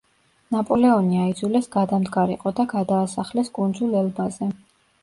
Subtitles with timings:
[0.55, 4.53] ნაპოლეონი აიძულეს გადამდგარიყო და გადაასახლეს კუნძულ ელბაზე.